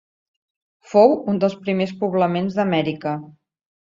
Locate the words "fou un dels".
0.93-1.57